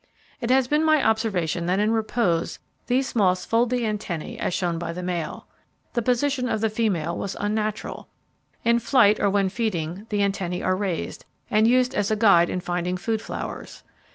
It 0.39 0.49
has 0.49 0.67
been 0.67 0.83
my 0.83 1.07
observation 1.07 1.67
that 1.67 1.77
in 1.77 1.91
repose 1.91 2.57
these 2.87 3.15
moths 3.15 3.45
fold 3.45 3.69
the 3.69 3.85
antennae 3.85 4.39
as 4.39 4.51
shown 4.51 4.79
by 4.79 4.93
the 4.93 5.03
male. 5.03 5.45
The 5.93 6.01
position 6.01 6.49
of 6.49 6.59
the 6.59 6.71
female 6.71 7.15
was 7.15 7.37
unnatural. 7.39 8.07
In 8.65 8.79
flight, 8.79 9.19
or 9.19 9.29
when 9.29 9.49
feeding, 9.49 10.07
the 10.09 10.23
antennae 10.23 10.63
are 10.63 10.75
raised, 10.75 11.25
and 11.51 11.67
used 11.67 11.93
as 11.93 12.09
a 12.09 12.15
guide 12.15 12.49
in 12.49 12.61
finding 12.61 12.97
food 12.97 13.21
flowers. 13.21 13.83